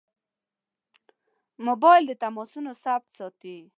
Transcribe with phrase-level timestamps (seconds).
[1.67, 3.57] موبایل د تماسونو ثبت ساتي.